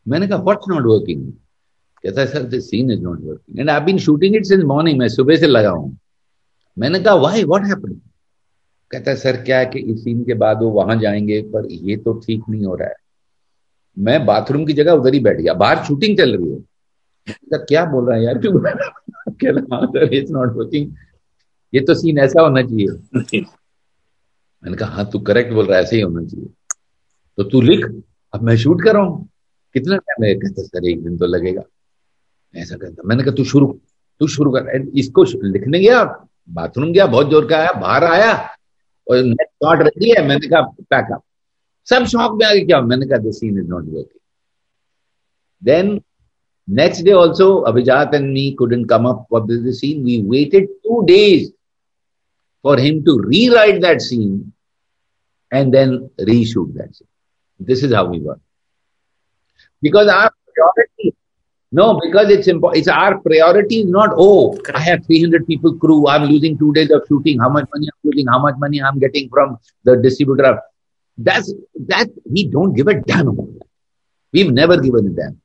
[0.08, 1.22] मैंने कहा, what's not working?
[2.04, 3.58] कहता है, sir, the scene is not working.
[3.58, 4.98] And I've been shooting it since morning.
[4.98, 5.96] मैं सुबह से लगा हूँ
[6.78, 8.00] मैंने कहा वाई व्हाट हैपेंड
[8.93, 11.41] कहता है सर क्या है कि इस सीन के बाद वो वहाँ जाएँगे?
[11.53, 12.95] पर ये तो ठीक नहीं हो रहा है।
[13.97, 16.59] मैं बाथरूम की जगह उधर ही बैठ गया। बाहर शूटिंग चल रही है।
[17.59, 18.37] क्या बोल रहा है यार?
[18.37, 18.53] क्यों
[20.09, 20.93] इट्स नॉट वर्किंग
[21.73, 22.87] ये तो सीन ऐसा होना चाहिए।
[24.63, 26.47] मैंने कहा हाँ तू करेक्ट बोल रहा है ऐसे ही होना चाहिए।
[27.37, 27.85] तो तू लिख।
[28.33, 29.27] अब मैं शूट कर रहा हूँ।
[29.75, 31.61] कितना टाइम है कहता सर एक दिन तो लगेगा।
[32.53, 33.67] ऐसा कहता मैंने कहा तू शुरू
[34.21, 36.03] तू शुरू कर इसको लिखने गया?
[36.49, 37.05] बाथरूम गया?
[37.07, 37.71] बहुत ज़ोर का आया?
[37.71, 38.52] बाहर आया?
[39.07, 41.21] और शॉट रही है, मैंने कहा पैकअप
[41.87, 44.19] सब शौक में आगे क्या मैंने कहा this scene is not working
[45.61, 45.99] then
[46.67, 51.49] next day also Abhijat and me couldn't come up the scene we waited two days
[52.65, 53.17] for him to
[53.49, 54.51] rewrite that scene
[55.51, 58.41] and then reshoot that scene this is how we work
[59.83, 61.11] because our purity
[61.75, 62.81] No, because it's important.
[62.81, 66.07] It's our priority is not, oh, I have 300 people crew.
[66.07, 67.39] I'm losing two days of shooting.
[67.39, 68.27] How much money I'm losing?
[68.27, 70.61] How much money I'm getting from the distributor?
[71.17, 71.51] That's,
[71.87, 73.67] that, we don't give a damn about that.
[74.31, 75.41] We've never given a damn.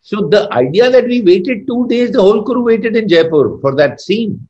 [0.00, 3.74] So the idea that we waited two days, the whole crew waited in Jaipur for
[3.74, 4.48] that scene.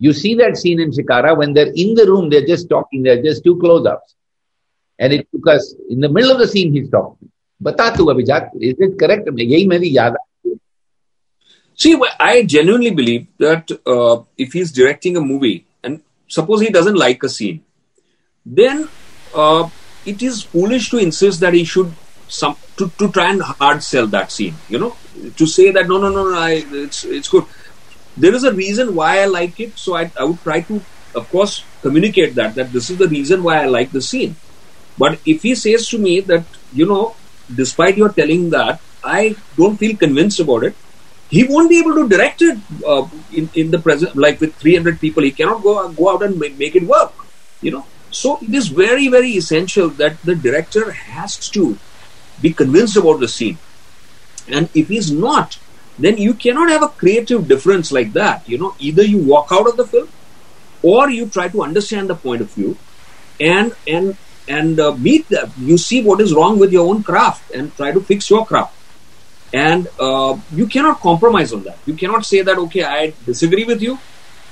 [0.00, 3.22] You see that scene in Shikara when they're in the room, they're just talking, they're
[3.22, 4.16] just two close ups.
[4.98, 7.31] And it took us, in the middle of the scene, he's talking.
[7.62, 10.16] बता तू अभी जा is it correct यही मेरी याद
[11.78, 15.98] see I genuinely believe that if he is directing a movie and
[16.30, 17.60] suppose he doesn't like a scene
[18.46, 18.86] then
[20.08, 21.92] it is foolish to insist that he should
[22.30, 24.96] some to to try and hard sell that scene you know
[25.38, 27.44] to say that no no no I it's it's good
[28.18, 30.80] there is a reason why I like it so I I would try to
[31.16, 34.34] of course communicate that that this is the reason why I like the scene
[34.98, 37.02] but if he says to me that you know
[37.54, 40.74] despite your telling that, I don't feel convinced about it.
[41.28, 45.00] He won't be able to direct it uh, in, in the present, like with 300
[45.00, 45.22] people.
[45.22, 47.12] He cannot go, go out and make, make it work,
[47.60, 47.86] you know.
[48.10, 51.78] So it is very, very essential that the director has to
[52.42, 53.56] be convinced about the scene.
[54.48, 55.58] And if he's not,
[55.98, 58.46] then you cannot have a creative difference like that.
[58.46, 60.08] You know, either you walk out of the film
[60.82, 62.76] or you try to understand the point of view
[63.40, 64.16] and and
[64.48, 65.52] and uh, meet them.
[65.58, 68.76] You see what is wrong with your own craft and try to fix your craft.
[69.52, 71.78] And uh, you cannot compromise on that.
[71.86, 73.98] You cannot say that, okay, I disagree with you,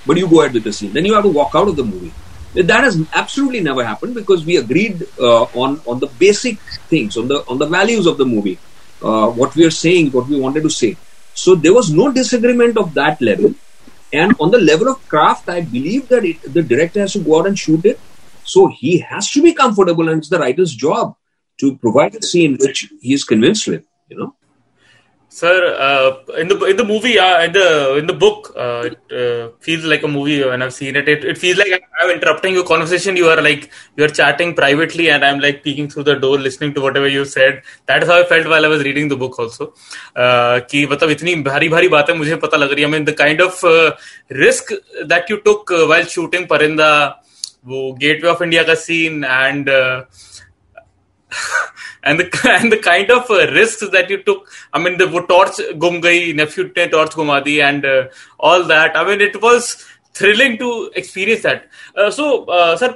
[0.07, 0.93] but you go ahead with the scene.
[0.93, 2.13] Then you have to walk out of the movie.
[2.55, 6.59] That has absolutely never happened because we agreed uh, on on the basic
[6.91, 8.59] things, on the on the values of the movie,
[9.03, 10.97] uh, what we are saying, what we wanted to say.
[11.33, 13.55] So there was no disagreement of that level.
[14.13, 17.39] And on the level of craft, I believe that it, the director has to go
[17.39, 18.01] out and shoot it
[18.44, 21.16] so he has to be comfortable, and it's the writer's job
[21.60, 23.86] to provide a scene which he is convinced with.
[24.10, 24.36] You know.
[25.28, 29.00] Sir, uh, in the in the movie, uh, in the in the book, uh, it
[29.12, 31.10] uh, feels like a movie when I've seen it.
[31.10, 33.18] It, it feels like I'm interrupting your conversation.
[33.18, 36.74] You are like you are chatting privately, and I'm like peeking through the door, listening
[36.76, 37.64] to whatever you said.
[37.88, 39.74] That is how I felt while I was reading the book also.
[40.16, 42.88] Uh, कि मतलब इतनी भारी भारी बातें मुझे पता लग रही है.
[42.88, 43.92] I mean, the kind of uh,
[44.30, 44.72] risk
[45.06, 47.16] that you took uh, while shooting Parinda
[47.66, 49.70] वो गेटवे ऑफ इंडिया का scene and
[52.04, 54.50] and the and the kind of uh, risks that you took.
[54.74, 58.08] I mean, the torch gum gayi, nephew ne torch guma di, and uh,
[58.40, 58.96] all that.
[58.96, 61.68] I mean, it was thrilling to experience that.
[61.96, 62.96] Uh, so, uh, sir,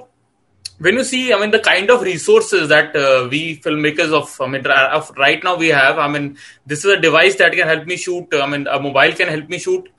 [0.78, 4.48] when you see, I mean, the kind of resources that uh, we filmmakers of, I
[4.48, 5.98] mean, of right now we have.
[5.98, 8.28] I mean, this is a device that can help me shoot.
[8.34, 9.90] I mean, a mobile can help me shoot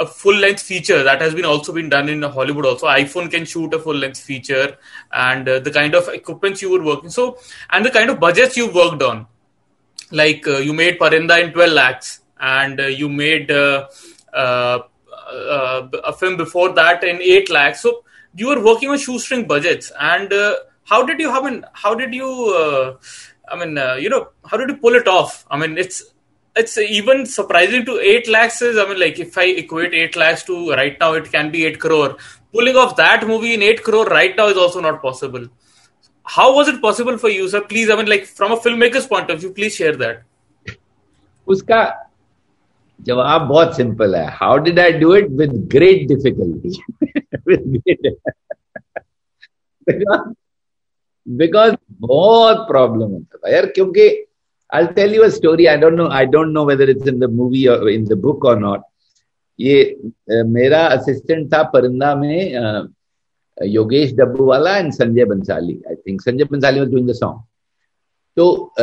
[0.00, 2.64] a full length feature that has been also been done in Hollywood.
[2.64, 4.76] Also, iPhone can shoot a full length feature,
[5.12, 7.10] and uh, the kind of equipments you were working.
[7.10, 9.26] So, and the kind of budgets you worked on,
[10.10, 13.88] like uh, you made Parinda in 12 lakhs, and uh, you made uh,
[14.32, 14.78] uh,
[15.30, 17.82] uh, a film before that in 8 lakhs.
[17.82, 18.02] So,
[18.34, 20.32] you were working on shoestring budgets, and
[20.84, 21.30] how did you?
[21.30, 22.96] I mean, how did you?
[23.52, 25.44] I mean, you know, how did you pull it off?
[25.50, 26.04] I mean, it's
[26.59, 30.43] it's even surprising to 8 lakhs is i mean like if i equate 8 lakhs
[30.49, 32.15] to right now it can be 8 crore
[32.53, 35.47] pulling off that movie in 8 crore right now is also not possible
[36.25, 39.29] how was it possible for you sir please i mean like from a filmmaker's point
[39.29, 40.23] of view please share that
[41.47, 41.79] उसका
[43.07, 46.69] जवाब बहुत simple है how did I do it with great difficulty
[51.27, 51.75] because
[52.07, 54.07] बहुत problem होता था यार क्योंकि
[54.72, 55.68] I'll tell you a story.
[55.68, 56.08] I don't know.
[56.08, 58.80] I don't know whether it's in the movie or in the book or not.
[59.58, 59.96] ये
[60.56, 62.88] मेरा assistant था परिंदा में
[63.56, 67.40] योगेश डब्बू वाला and Sanjay Bhansali I think Sanjay Bhansali was doing the song
[68.36, 68.74] तो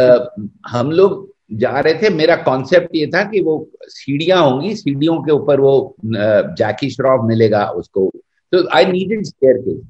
[0.69, 1.25] हम लोग
[1.59, 5.95] जा रहे थे, मेरा कॉन्सेप्ट ये था कि वो सीढ़ियाँ होंगी, सीढ़ियों के ऊपर वो
[6.05, 8.11] जैकी श्रॉफ मिलेगा उसको
[8.51, 9.81] तो आई नीडेड स्टेयर केस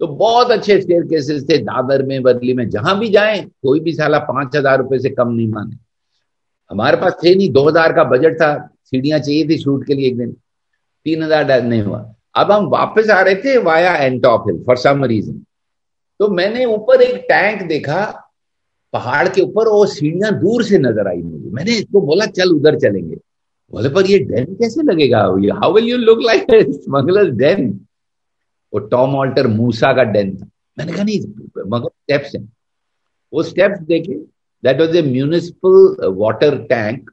[0.00, 3.92] तो बहुत अच्छे स्टेयर केसेस थे, दादर में बदली में, जहाँ भी जाए, कोई भी
[3.92, 5.76] साला पाँच हज़ार रुपए से कम नहीं माने
[6.70, 10.08] हमारे पास थे नहीं, दो हज़ार का बजट था, सीढ़ियाँ चाहिए थी शूट के लिए
[10.08, 10.30] एक दिन,
[11.06, 11.98] तीन हज़ार नहीं हुआ।
[12.36, 15.44] अब हम वापस आ रहे थे via Antop Hill for some reason
[16.20, 18.04] तो मैंने ऊपर एक टैंक देखा,
[18.94, 22.78] पहाड़ के ऊपर वो सीढ़ियाँ दूर से नज़र आई मुझे। मैंने इसको बोला, चल, उधर
[22.78, 23.16] चलेंगे।
[23.72, 25.20] बोले, पर ये डैम कैसे लगेगा?
[25.60, 27.68] How will you look like smugglers den
[28.72, 31.20] वो टॉम ऑल्टर मूसा का डेन था। मैंने कहा, नहीं,
[31.68, 32.52] मगर स्टेप्स हैं।
[33.32, 34.14] वो स्टेप्स देखे
[34.64, 37.10] that was a municipal water tank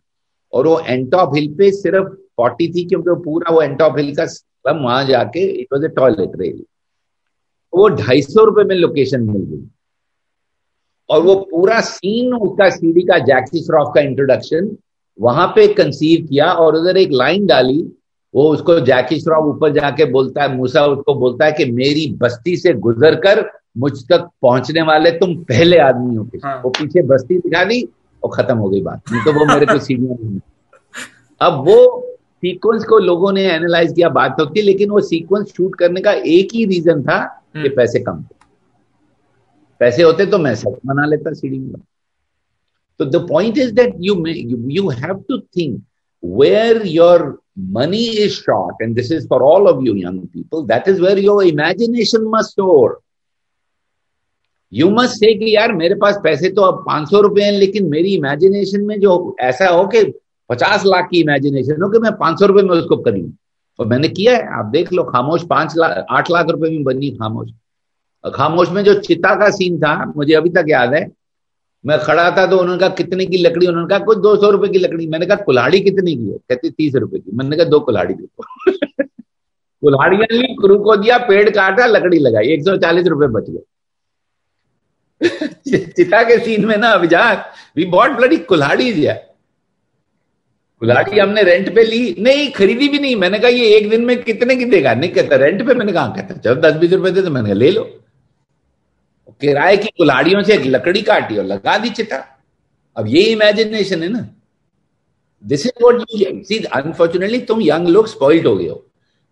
[0.53, 4.25] और वो एंटॉप हिल पे सिर्फ़ फोर्टी थी क्योंकि वो पूरा वो एंटॉप हिल का
[4.25, 6.63] सब वहाँ जाके it was a toilet rail
[7.73, 9.67] वो ढाई सौ रुपए में लोकेशन मिल गई।
[11.09, 14.75] और वो पूरा सीन उसका सीडी का जैक्सी श्रॉफ का इंट्रोडक्शन
[15.19, 17.81] वहाँ पे कंसीव किया और उधर एक लाइन डाली
[18.38, 22.56] वो उसको जैकी श्रॉफ ऊपर जाके बोलता है मूसा उसको बोलता है कि मेरी बस्ती
[22.58, 23.45] से गुजर कर
[23.78, 27.82] मुझ तक पहुँचने वाले तुम पहले आदमी हो हाँ। वो पीछे बस्ती दिखा दी
[28.23, 30.39] और खत्म हो गई बात नहीं तो वो मेरे को सीनियर नहीं
[31.41, 31.80] अब वो
[32.38, 36.12] सीक्वेंस को लोगों ने एनालाइज किया बात तो थी लेकिन वो सीक्वेंस शूट करने का
[36.30, 38.36] एक ही रीजन था कि हम्म। पैसे कम थे
[39.82, 41.82] पैसे होते तो मैं सब बना लेता सीढ़ी में
[43.00, 44.23] तो the point is that you
[44.71, 45.82] you have to think
[46.35, 50.87] where your money is short, and this is for all of you young people, that
[50.87, 52.95] is where your imagination must soar
[54.73, 58.81] you must say यार मेरे पास पैसे तो अब 500 रुपए हैं, लेकिन मेरी imagination
[58.81, 60.03] में जो ऐसा हो कि
[60.49, 63.33] 50 लाख की इमेजिनेशन हो कि मैं 500 रुपए में उसको करी।
[63.79, 67.11] और मैंने किया है, आप देख लो, खामोश पाँच लाख, आठ लाख रुपए में बनी
[67.11, 67.49] खामोश।
[68.35, 71.16] खामोश में जो चिता का सीन था, मुझे अभी तक याद है
[71.88, 73.67] मैं खड़ा था तो उन्होंने कहा, कितने की लकड़ी?
[73.67, 76.38] उन्होंने कहा कुछ दो सौ रुपए की लकड़ी। मैंने कहा, कुल्हाड़ी कितने की है?
[76.38, 78.45] कहते, तीस रुपए की। मैंने कहा, दो कुल्हाड़ी देखो
[79.82, 83.60] कुल्हाड़ियाँ ली क्रू को दिया, पेड़ काटा, लकड़ी लगाई। एक सौ चालीस रुपए बच गए।
[85.86, 89.13] चिता के सीन में ना, अभिजात वी बॉट ब्लडी कुल्हाड़ी दिया
[90.80, 94.23] कुल्हाड़ी हमने रेंट पे ली। नहीं, खरीदी भी नहीं। मैंने कहा, ये एक दिन में
[94.23, 94.93] कितने की देगा?
[94.93, 97.54] नहीं कहता रेंट पे मैंने कहा, कहता, चलो दस बीस रुपए दे तो मैंने कहा,
[97.54, 98.06] ले लो।
[99.41, 102.23] किराए की कुल्हाड़ियों से एक लकड़ी काटी और लगा दी चिता
[102.95, 104.28] अब ये इमेजिनेशन है ना।
[105.43, 108.84] This is what you see unfortunately तुम यंग लोग स्पॉइल्ड हो गए हो।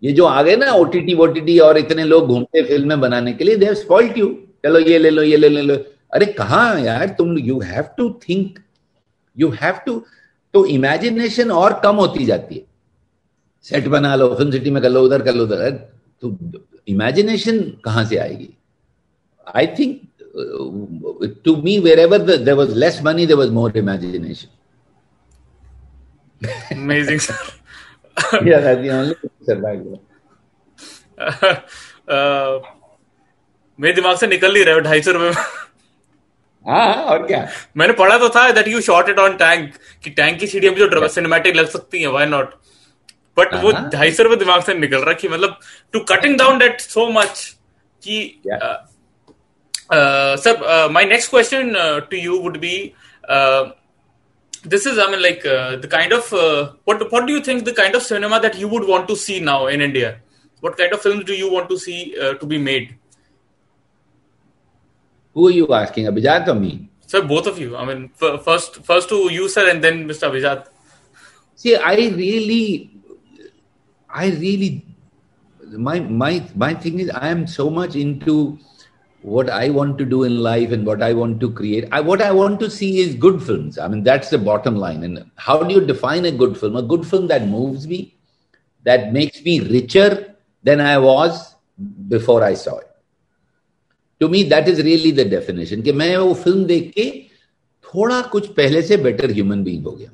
[0.03, 3.55] ये जो आ गए ना ओटीटी वोटीटी और इतने लोग घूमते फ़िल्में बनाने के लिए
[3.57, 4.27] देव स्पॉइल्ड यू
[4.65, 5.75] चलो ये ले लो ये ले, ले लो।
[6.13, 8.59] अरे कहा यार तुम you have to think
[9.37, 10.01] you have to
[10.53, 12.61] तो इमेजिनेशन और कम होती जाती है।
[13.65, 15.71] सेट बना लो फ़िल्म सिटी में कर लो उधर कर लो उधर।
[16.21, 16.37] तो
[16.87, 18.49] इमेजिनेशन कहाँ से आएगी?
[19.55, 20.01] I think
[21.45, 24.53] to me wherever there was less money there was more imagination
[26.71, 27.35] Amazing, sir.
[28.43, 30.01] yeah, that's the only survival.
[32.07, 32.59] uh,
[33.79, 35.31] मेरे दिमाग से निकल नहीं रहा ढाई सौ रुपए
[36.65, 40.39] हाँ और क्या मैंने पढ़ा तो था that you shot it on tank कि टैंक
[40.39, 42.53] की सीढ़ियाँ भी जो सिनेमैटिक लग सकती है व्हाई नॉट
[43.37, 45.59] बट वो हाँ। ढाई सौ रुपए दिमाग से निकल रहा कि मतलब
[45.93, 47.43] to cutting down that so much
[48.01, 48.41] कि
[49.89, 52.95] uh, sir, uh, my next question uh, to you would be:
[53.27, 53.71] uh,
[54.63, 57.65] This is, I mean, like uh, the kind of uh, what what do you think
[57.65, 60.19] the kind of cinema that you would want to see now in India?
[60.61, 62.95] What kind of films do you want to see to be made?
[65.35, 66.89] Who are you asking, Abhijat or me?
[67.05, 67.75] Sir, both of you.
[67.77, 70.31] I mean, f- first first to you, sir, and then Mr.
[70.31, 70.67] Abhijat.
[71.55, 72.89] See, I really,
[74.09, 74.85] I really,
[75.77, 78.57] my my my thing is, I am so much into
[79.24, 81.88] what I want to do in life and what I want to create.
[81.92, 83.78] I, what I want to see is good films.
[83.78, 85.04] I mean, that's the bottom line.
[85.04, 86.76] And how do you define a good film?
[86.76, 88.16] A good film that moves me,
[88.84, 91.54] that makes me richer than I was
[92.08, 92.86] before I saw it.
[94.20, 97.04] To me that is really the definition कि मैं वो film देख के
[97.84, 100.10] थोड़ा कुछ पहले से better human being हो गया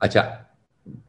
[0.00, 0.22] अच्छा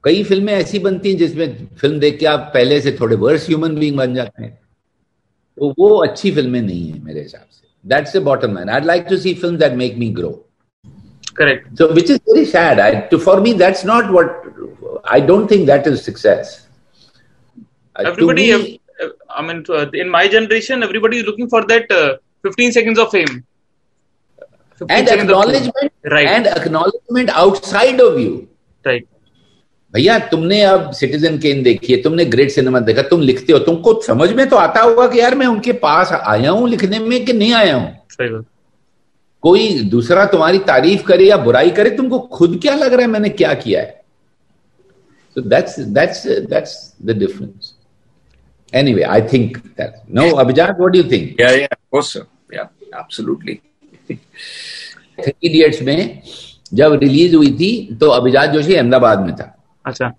[0.03, 3.75] कई फिल्में ऐसी बनती हैं जिसमें फिल्म देख के आप पहले से थोड़े वर्स ह्यूमन
[3.79, 4.57] बीइंग बन जाते हैं
[5.59, 9.05] तो वो अच्छी फिल्में नहीं है मेरे हिसाब से that's the bottom line I like
[9.09, 10.31] to see film that make me grow
[11.37, 12.79] correct So, which is very sad.
[12.81, 14.43] I, to, for me, that's not what
[15.13, 16.51] I don't think that is success.
[17.95, 19.07] Uh, to everybody me- uh,
[19.39, 22.11] i mean uh, in my generation everybody is looking for that uh,
[22.49, 23.33] 15 seconds of fame
[24.81, 25.57] 15 and seconds of fame.
[25.57, 26.29] acknowledgement Right.
[26.35, 28.31] and acknowledgement outside of you.
[28.85, 29.07] right
[29.94, 34.02] भैया तुमने अब Citizen Kane देखी है तुमने great cinema देखा तुम लिखते हो तुमको
[34.02, 37.32] समझ में तो आता होगा कि यार मैं उनके पास आया हूँ लिखने में कि
[37.32, 38.44] नहीं आया हूँ?
[39.42, 43.28] कोई दूसरा तुम्हारी तारीफ़ करे या बुराई करे तुमको खुद क्या लग रहा है मैंने
[43.28, 44.02] क्या किया है?
[45.36, 47.74] So that's that's that's the difference.
[48.74, 49.92] Anyway i think that.
[50.08, 51.38] No abhijat what do you think?
[51.38, 52.26] Yeah, yeah, of course, sir.
[52.52, 52.68] Yeah,
[55.24, 56.22] Three Idiots में
[56.74, 59.57] जब रिलीज़ हुई थी तो अभिजात जोशी अहमदाबाद में था।
[59.88, 60.12] अच्छा।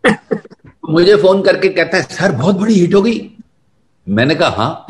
[0.89, 3.19] मुझे फ़ोन करके कहता है सर बहुत बड़ी हिट हो गई।
[4.07, 4.85] मैंने कहा हाँ।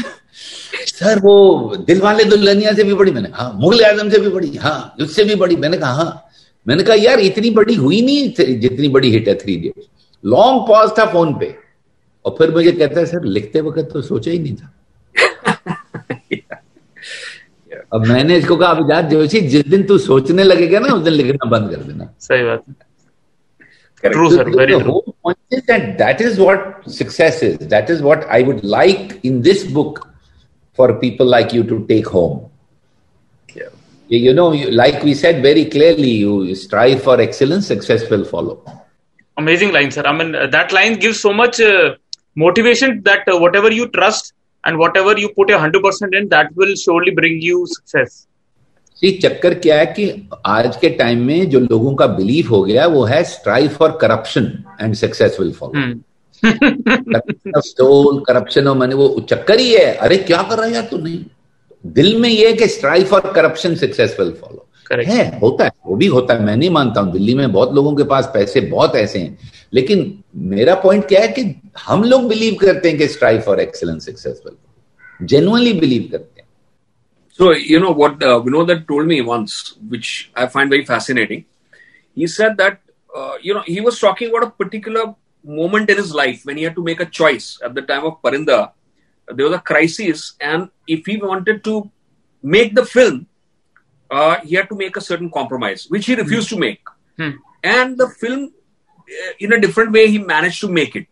[0.88, 4.56] सर वो दिल वाले दुल्हनिया से भी बड़ी मैंने हाँ मुगल आज़म से भी बड़ी
[4.58, 6.26] हाँ उससे भी बड़ी। मैंने कहा हाँ।
[6.68, 9.88] मैंने कहा यार इतनी बड़ी हुई नहीं जितनी बड़ी हिट है थ्री इडियट्स
[10.24, 11.56] लॉन्ग पॉज था फ़ोन पे।
[12.26, 14.74] और फिर मुझे कहता है सर लिखते वक्त तो सोचा ही नहीं था।
[17.94, 21.50] अब मैंने इसको कहा अभिजात जोशी जिस दिन तू सोचने लगेगा ना उस दिन लिखना
[21.50, 22.76] बंद कर देना। सही बात है।
[24.02, 24.16] Correct.
[24.16, 24.44] True, sir.
[24.44, 24.92] Very the true.
[24.92, 27.58] whole point is that that is what success is.
[27.68, 30.08] That is what I would like in this book
[30.74, 32.50] for people like you to take home.
[33.54, 33.70] Yeah.
[34.08, 38.64] You know, you, like we said very clearly, you strive for excellence, success will follow.
[39.38, 40.04] Amazing line, sir.
[40.04, 41.96] I mean, uh, that line gives so much uh,
[42.36, 44.34] motivation that uh, whatever you trust
[44.66, 48.28] and whatever you put your 100% in, that will surely bring you success.
[49.02, 52.88] सी चक्कर क्या है कि आज के time में जो लोगों का बिलीफ हो गया
[52.88, 55.80] वो है strive for corruption and success will follow
[57.62, 60.98] soul corruption और मनी वो चक्कर ही है। अरे क्या कर रहा है यार तू?
[60.98, 61.26] नहीं।
[61.86, 66.08] दिल में ये है कि strive for corruption successful follow है होता है वो भी
[66.08, 69.20] होता है मैं नहीं मानता हूँ। दिल्ली में बहुत लोगों के पास पैसे बहुत ऐसे
[69.20, 69.38] हैं।
[69.74, 74.06] लेकिन मेरा पॉइंट क्या है कि हम लोग बिलीव करते हैं कि strive for excellence
[74.06, 74.56] successful
[75.26, 76.39] genuinely believe करते हैं।
[77.40, 81.46] So, you know what uh, Vinod told me once, which I find very fascinating.
[82.14, 82.82] He said that,
[83.16, 86.64] uh, you know, he was talking about a particular moment in his life when he
[86.64, 88.74] had to make a choice at the time of Parinda.
[89.30, 91.90] There was a crisis, and if he wanted to
[92.44, 93.26] make the film,
[94.12, 96.56] uh, he had to make a certain compromise, which he refused mm.
[96.56, 96.82] to make.
[97.18, 97.38] Mm.
[97.64, 101.08] And the film, uh, in a different way, he managed to make it.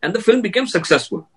[0.00, 1.28] And the film became successful.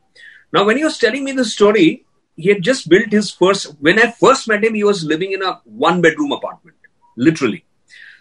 [0.53, 2.05] Now, when he was telling me the story,
[2.36, 5.42] he had just built his first when i first met him he was living in
[5.42, 5.52] a
[5.88, 6.76] one bedroom apartment
[7.16, 7.64] literally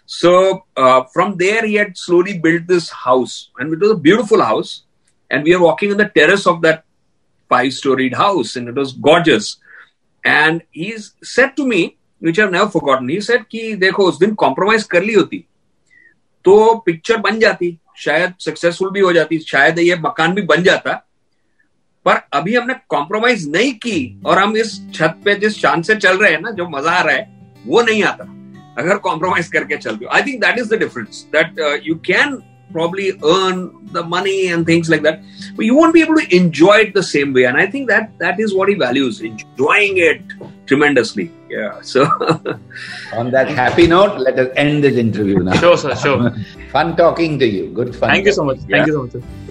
[0.06, 4.42] so uh, from there he had slowly built this house and it was a beautiful
[4.42, 4.82] house
[5.30, 6.84] and we were walking on the terrace of that
[7.48, 9.56] five storied house and it was gorgeous
[10.24, 14.34] and he said to me which i've never forgotten he said कि देखो उस दिन
[14.34, 15.44] compromise कर ली होती
[16.44, 20.92] तो picture बन जाती शायद सक्सेसफुल भी हो जाती शायद ये मकान भी बन जाता
[22.05, 26.17] पर अभी हमने कॉम्प्रोमाइज नहीं की और हम इस छत पे जिस शान से चल
[26.17, 27.27] रहे हैं ना जो मज़ा आ रहा है
[27.67, 28.31] वो नहीं आता
[28.79, 32.41] अगर कॉम्प्रोमाइज करके चलते हो I think that is the difference that you can
[32.71, 35.21] probably earn the money and things like that
[35.55, 38.09] but you won't be able to enjoy it the same way and i think that
[38.23, 40.35] that is what he values enjoying it
[40.65, 42.05] tremendously yeah so
[43.13, 46.35] on that happy note let us end this interview now sure sir sure
[46.75, 48.85] fun talking to you good fun thank you so much thank yeah.
[48.87, 49.44] you so much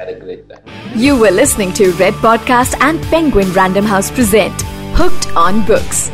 [0.00, 0.62] had a great time.
[0.96, 4.54] You were listening to Red Podcast and Penguin Random House present
[4.96, 6.10] Hooked on Books.